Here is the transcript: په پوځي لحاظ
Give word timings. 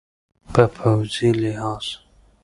په 0.53 0.63
پوځي 0.75 1.29
لحاظ 1.41 1.85